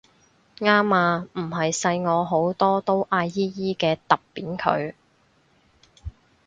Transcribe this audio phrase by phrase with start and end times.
[0.57, 4.95] 啱啊唔係細我好多都嗌姨姨嘅揼扁佢